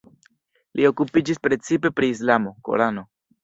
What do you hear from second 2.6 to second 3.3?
Korano.